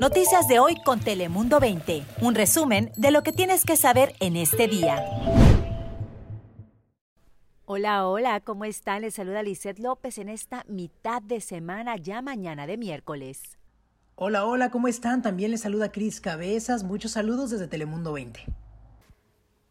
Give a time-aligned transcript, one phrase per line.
[0.00, 2.04] Noticias de hoy con Telemundo 20.
[2.20, 5.02] Un resumen de lo que tienes que saber en este día.
[7.64, 9.02] Hola, hola, ¿cómo están?
[9.02, 13.56] Les saluda Lizeth López en esta mitad de semana, ya mañana de miércoles.
[14.14, 15.22] Hola, hola, ¿cómo están?
[15.22, 16.84] También les saluda Cris Cabezas.
[16.84, 18.44] Muchos saludos desde Telemundo 20.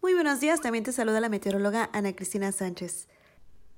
[0.00, 3.08] Muy buenos días, también te saluda la meteoróloga Ana Cristina Sánchez.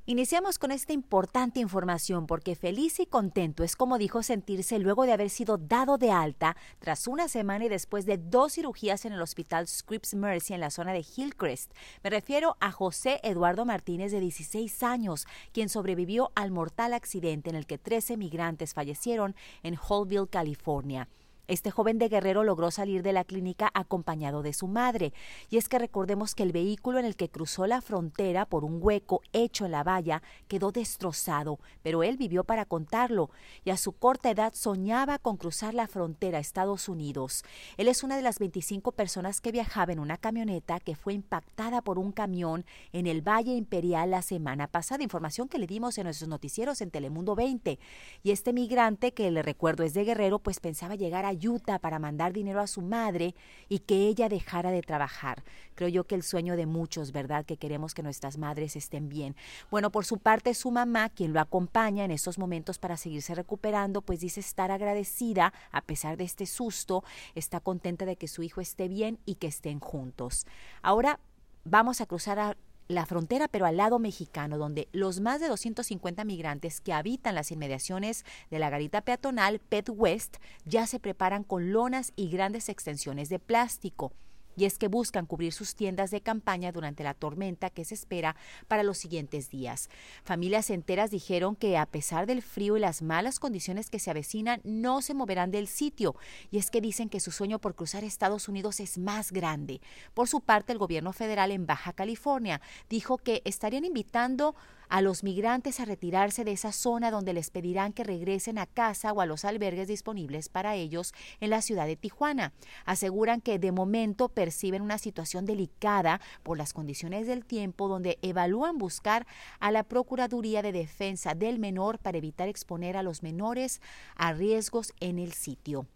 [0.06, 5.14] Iniciamos con esta importante información porque feliz y contento es como dijo sentirse luego de
[5.14, 9.22] haber sido dado de alta tras una semana y después de dos cirugías en el
[9.22, 11.72] hospital Scripps Mercy en la zona de Hillcrest.
[12.02, 17.56] Me refiero a José Eduardo Martínez de 16 años, quien sobrevivió al mortal accidente en
[17.56, 21.08] el que 13 migrantes fallecieron en Hallville, California.
[21.46, 25.12] Este joven de Guerrero logró salir de la clínica acompañado de su madre.
[25.50, 28.78] Y es que recordemos que el vehículo en el que cruzó la frontera por un
[28.80, 33.30] hueco hecho en la valla quedó destrozado, pero él vivió para contarlo
[33.62, 37.44] y a su corta edad soñaba con cruzar la frontera a Estados Unidos.
[37.76, 41.82] Él es una de las 25 personas que viajaba en una camioneta que fue impactada
[41.82, 46.04] por un camión en el Valle Imperial la semana pasada, información que le dimos en
[46.04, 47.78] nuestros noticieros en Telemundo 20.
[48.22, 51.98] Y este migrante, que le recuerdo es de Guerrero, pues pensaba llegar a ayuda para
[51.98, 53.34] mandar dinero a su madre
[53.68, 55.42] y que ella dejara de trabajar.
[55.74, 57.44] Creo yo que el sueño de muchos, ¿verdad?
[57.44, 59.36] Que queremos que nuestras madres estén bien.
[59.70, 64.02] Bueno, por su parte, su mamá, quien lo acompaña en estos momentos para seguirse recuperando,
[64.02, 68.60] pues dice estar agradecida a pesar de este susto, está contenta de que su hijo
[68.60, 70.46] esté bien y que estén juntos.
[70.82, 71.20] Ahora
[71.64, 72.56] vamos a cruzar a
[72.88, 77.50] la frontera, pero al lado mexicano, donde los más de 250 migrantes que habitan las
[77.50, 83.28] inmediaciones de la garita peatonal Pet West ya se preparan con lonas y grandes extensiones
[83.28, 84.12] de plástico
[84.56, 88.36] y es que buscan cubrir sus tiendas de campaña durante la tormenta que se espera
[88.68, 89.88] para los siguientes días.
[90.24, 94.60] Familias enteras dijeron que a pesar del frío y las malas condiciones que se avecinan,
[94.64, 96.14] no se moverán del sitio,
[96.50, 99.80] y es que dicen que su sueño por cruzar Estados Unidos es más grande.
[100.14, 104.54] Por su parte, el gobierno federal en Baja California dijo que estarían invitando
[104.88, 109.12] a los migrantes a retirarse de esa zona donde les pedirán que regresen a casa
[109.12, 112.52] o a los albergues disponibles para ellos en la ciudad de Tijuana.
[112.84, 118.78] Aseguran que de momento perciben una situación delicada por las condiciones del tiempo donde evalúan
[118.78, 119.26] buscar
[119.60, 123.80] a la Procuraduría de Defensa del Menor para evitar exponer a los menores
[124.16, 125.86] a riesgos en el sitio.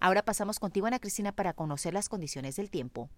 [0.00, 3.08] Ahora pasamos contigo, Ana Cristina, para conocer las condiciones del tiempo.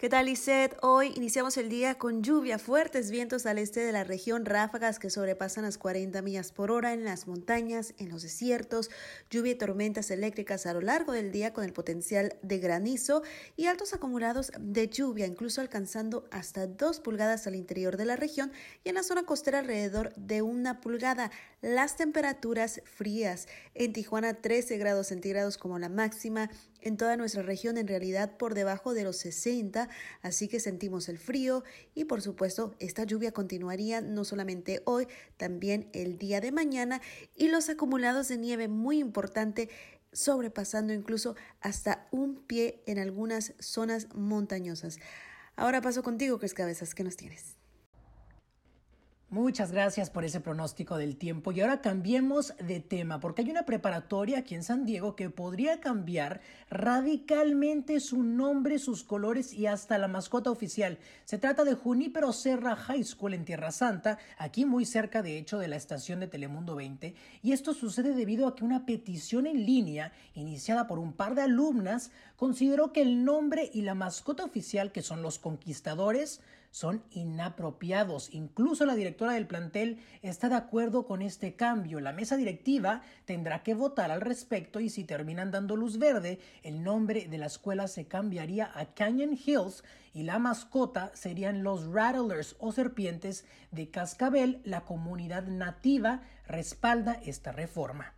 [0.00, 0.78] ¿Qué tal, Lisette?
[0.80, 5.10] Hoy iniciamos el día con lluvia, fuertes vientos al este de la región, ráfagas que
[5.10, 8.88] sobrepasan las 40 millas por hora en las montañas, en los desiertos,
[9.28, 13.22] lluvia y tormentas eléctricas a lo largo del día con el potencial de granizo
[13.58, 18.52] y altos acumulados de lluvia, incluso alcanzando hasta 2 pulgadas al interior de la región
[18.84, 21.30] y en la zona costera alrededor de una pulgada.
[21.60, 26.48] Las temperaturas frías en Tijuana 13 grados centígrados como la máxima,
[26.82, 29.88] en toda nuestra región en realidad por debajo de los 60,
[30.22, 31.64] así que sentimos el frío
[31.94, 37.00] y por supuesto esta lluvia continuaría no solamente hoy, también el día de mañana
[37.36, 39.68] y los acumulados de nieve muy importante
[40.12, 44.98] sobrepasando incluso hasta un pie en algunas zonas montañosas.
[45.56, 47.59] Ahora paso contigo, Cris Cabezas, ¿qué nos tienes?
[49.32, 53.64] Muchas gracias por ese pronóstico del tiempo y ahora cambiemos de tema porque hay una
[53.64, 59.98] preparatoria aquí en San Diego que podría cambiar radicalmente su nombre, sus colores y hasta
[59.98, 60.98] la mascota oficial.
[61.24, 65.60] Se trata de Junípero Serra High School en Tierra Santa, aquí muy cerca de hecho
[65.60, 67.14] de la estación de Telemundo 20
[67.44, 71.42] y esto sucede debido a que una petición en línea iniciada por un par de
[71.42, 76.40] alumnas consideró que el nombre y la mascota oficial que son los conquistadores
[76.70, 78.32] son inapropiados.
[78.32, 82.00] Incluso la directora del plantel está de acuerdo con este cambio.
[82.00, 86.82] La mesa directiva tendrá que votar al respecto y si terminan dando luz verde, el
[86.82, 92.56] nombre de la escuela se cambiaría a Canyon Hills y la mascota serían los Rattlers
[92.58, 94.60] o serpientes de cascabel.
[94.64, 98.14] La comunidad nativa respalda esta reforma.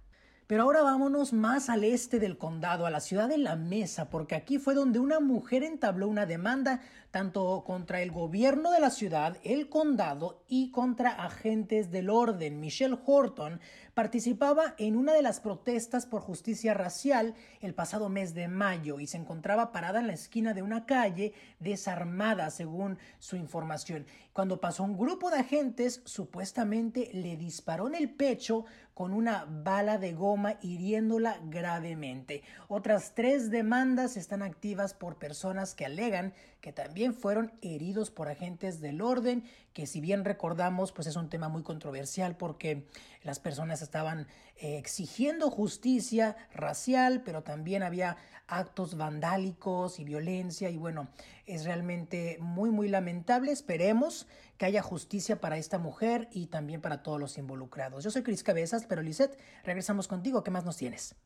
[0.53, 4.35] Pero ahora vámonos más al este del condado, a la ciudad de La Mesa, porque
[4.35, 6.83] aquí fue donde una mujer entabló una demanda
[7.13, 12.59] tanto contra el gobierno de la ciudad, el condado y contra agentes del orden.
[12.59, 13.61] Michelle Horton
[13.93, 19.07] participaba en una de las protestas por justicia racial el pasado mes de mayo y
[19.07, 24.07] se encontraba parada en la esquina de una calle desarmada, según su información.
[24.33, 28.65] Cuando pasó un grupo de agentes, supuestamente le disparó en el pecho
[28.95, 32.43] con una bala de goma hiriéndola gravemente.
[32.69, 36.33] Otras tres demandas están activas por personas que alegan
[36.63, 41.29] que también fueron heridos por agentes del orden, que si bien recordamos, pues es un
[41.29, 42.87] tema muy controversial porque
[43.23, 44.27] las personas estaban
[44.57, 48.17] eh, exigiendo justicia racial, pero también había
[48.47, 51.09] actos vandálicos y violencia y bueno,
[51.47, 53.51] es realmente muy muy lamentable.
[53.51, 54.27] Esperemos
[54.59, 58.05] que haya justicia para esta mujer y también para todos los involucrados.
[58.05, 60.45] Yo soy Cris Cabezas, pero Lisette, regresamos contigo.
[60.45, 61.17] ¿Qué más nos tienes?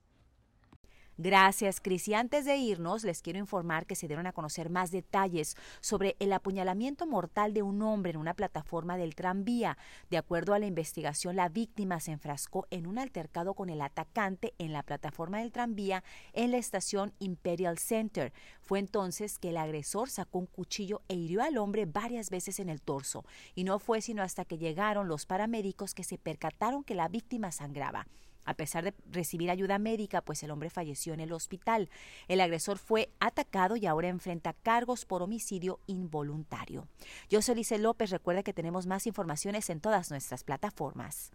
[1.18, 2.08] Gracias, Cris.
[2.08, 6.14] Y antes de irnos, les quiero informar que se dieron a conocer más detalles sobre
[6.18, 9.78] el apuñalamiento mortal de un hombre en una plataforma del tranvía.
[10.10, 14.52] De acuerdo a la investigación, la víctima se enfrascó en un altercado con el atacante
[14.58, 16.04] en la plataforma del tranvía
[16.34, 18.34] en la estación Imperial Center.
[18.60, 22.68] Fue entonces que el agresor sacó un cuchillo e hirió al hombre varias veces en
[22.68, 23.24] el torso.
[23.54, 27.52] Y no fue sino hasta que llegaron los paramédicos que se percataron que la víctima
[27.52, 28.06] sangraba.
[28.46, 31.90] A pesar de recibir ayuda médica, pues el hombre falleció en el hospital.
[32.28, 36.88] El agresor fue atacado y ahora enfrenta cargos por homicidio involuntario.
[37.28, 38.10] Yo soy Lice López.
[38.10, 41.32] Recuerda que tenemos más informaciones en todas nuestras plataformas.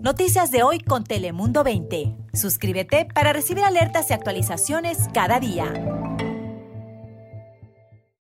[0.00, 2.16] Noticias de hoy con Telemundo 20.
[2.32, 5.72] Suscríbete para recibir alertas y actualizaciones cada día.